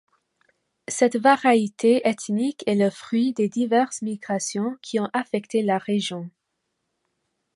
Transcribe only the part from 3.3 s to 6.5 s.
des diverses migrations qui ont affecté la région.